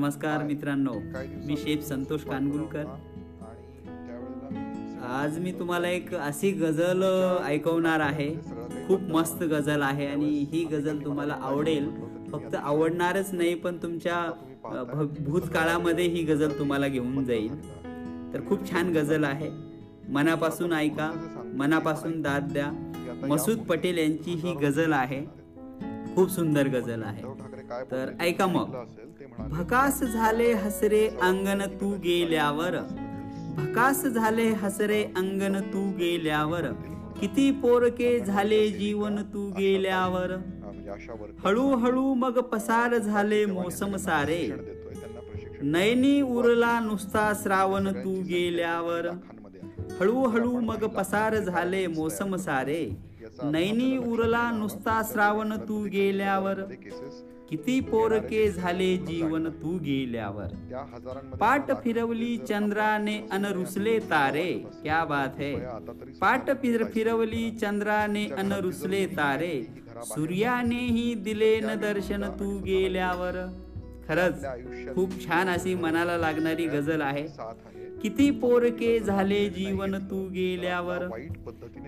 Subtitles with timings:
[0.00, 0.92] नमस्कार मित्रांनो.
[1.46, 2.84] मी शेफ संतोष कानगुलकर.
[5.08, 7.02] आज मी तुम्हाला एक अशी गझल
[7.44, 8.34] ऐकवणार आहे.
[8.88, 11.90] खूप मस्त गझल आहे आणि ही गझल तुम्हाला आवडेल.
[12.32, 14.32] फक्त आवडणारच नाही पण तुमच्या
[15.26, 17.70] भूतकाळामध्ये ही गझल तुम्हाला घेऊन जाईल.
[18.34, 19.50] तर खूप छान गझल आहे.
[20.08, 21.12] मनापासून ऐका.
[21.56, 22.92] मनापासून दाद द्या.
[23.28, 25.24] मसूद पटेल यांची ही गझल आहे.
[26.14, 27.22] खूप सुंदर गझल आहे.
[27.70, 28.84] तर ऐका मग.
[29.50, 32.76] भकास झाले हसरे अंगण तू गेल्यावर.
[33.56, 36.66] भकास झाले हसरे अंगण तू गेल्यावर.
[37.20, 40.32] किती पोरके झाले जीवन तू गेल्यावर.
[41.44, 44.50] हळूहळू मग पसार झाले मोसम सारे.
[45.62, 49.06] नैनी उरला नुसता श्रावण तू गेल्यावर.
[50.00, 53.10] हळूहळू मग पसार झाले मोसम सारे.
[53.42, 56.60] नैनी उरला नुसता श्रावण तू गेल्यावर.
[57.50, 60.52] किती पोरके झाले जीवन तू गेल्यावर?
[61.40, 65.54] पाट फिरवली चंद्राने अन रुसले तारे क्या बात है?
[66.20, 69.52] पाट फिर फिरवली चंद्राने अन रुसले तारे
[70.04, 73.40] सूर्यानेही दिले न दर्शन तू गेल्यावर.
[74.08, 74.44] खरंच
[74.94, 77.26] खूप छान अशी मनाला लागणारी गझल आहे.
[78.02, 81.06] किती पोरके झाले जीवन तू गेल्यावर.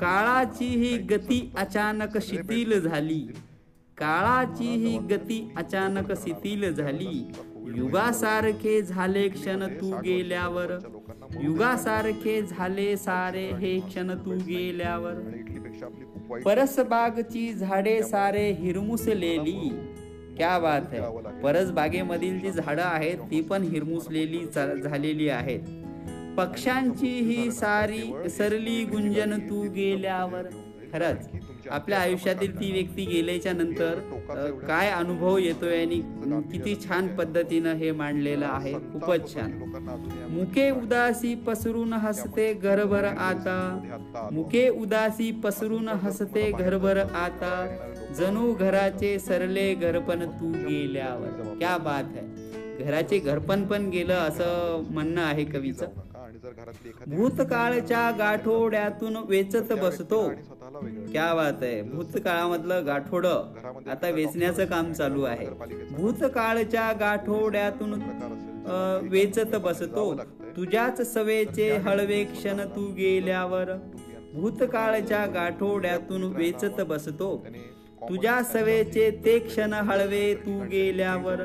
[0.00, 3.26] काळाची ही गती अचानक शिथिल झाली.
[3.98, 7.28] काळाची ही गती अचानक शिथिल झाली.
[7.76, 10.72] युगासारखे झाले क्षण तू गेल्यावर.
[11.42, 15.14] युगासारखे झाले सारे हे क्षण तू गेल्यावर.
[16.44, 19.68] परसबागची झाडे सारे हिरमुसलेली.
[20.36, 24.44] क्या बात आहे परस बागेमधील जी झाडं आहेत ती पण हिरमुसलेली
[24.82, 25.60] झालेली आहेत.
[26.36, 30.42] पक्ष्यांची ही सारी सरली गुंजन तू गेल्यावर.
[30.92, 31.28] खरंच
[31.70, 33.98] आपल्या आयुष्यातील ती व्यक्ती गेल्याच्यानंतर
[34.66, 36.00] काय अनुभव येतोय आणि
[36.52, 38.72] किती छान पद्धतीनं हे मांडलेलं आहे.
[38.92, 39.52] खूपच छान.
[40.30, 44.28] मुके उदासी पसरून हसते घरभर आता.
[44.32, 47.54] मुके उदासी पसरून हसते घरभर आता.
[48.18, 51.54] जणू घराचे सरले घरपण तू गेल्यावर.
[51.58, 55.86] क्या बात आहे घराचे घरपण पण गेलं असं म्हणणं आहे कवीचं.
[57.06, 60.28] भूतकाळच्या गाठोड्यातून वेचत बसतो.
[61.12, 61.82] क्या बात आहे.
[61.82, 63.26] भूतकाळामधलं गाठोड.
[63.90, 65.46] आता वेचण्याचं काम चालू आहे.
[65.90, 67.94] भूतकाळच्या गाठोड्यातून
[68.66, 70.14] अ, वेचत बसतो.
[70.56, 73.64] तुझ्याच सवेचे हळवे क्षण तू गेल्यावर.
[74.34, 77.46] भूतकाळच्या गाठोड्यातून वेचत बसतो.
[78.08, 81.36] तुझ्या सवेचे ते क्षण हळवे तू गेल्यावर.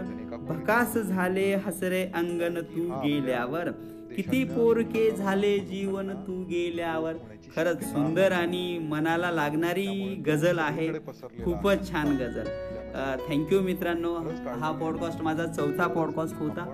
[0.41, 3.69] भकास झाले हसरे अंगण तू गेल्यावर.
[4.15, 7.13] किती पोरके झाले जीवन तू गेल्यावर?
[7.55, 10.87] खरंच सुंदर आणि मनाला लागणारी गझल आहे.
[11.43, 12.47] खूपच छान गझल.
[13.27, 14.13] थँक्यू मित्रांनो.
[14.59, 16.65] हा पॉडकास्ट माझा चौथा पॉडकास्ट होता.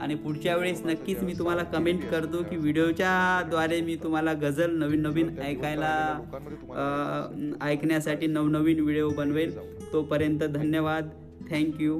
[0.00, 5.00] आणि पुढच्या वेळेस नक्कीच मी तुम्हाला कमेंट करतो की व्हिडिओच्या द्वारे मी तुम्हाला गझल नवीन
[5.02, 5.92] नवीन ऐकायला
[7.62, 9.56] ऐकण्यासाठी नवनवीन व्हिडिओ बनवेल.
[9.92, 11.08] तोपर्यंत धन्यवाद.
[11.50, 11.98] थँक्यू